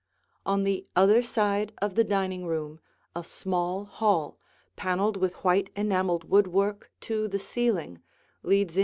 [0.47, 2.79] On the other side of the dining room
[3.15, 4.39] a small hall,
[4.75, 8.01] paneled with white enameled woodwork to the ceiling,
[8.41, 8.79] leads into the living room.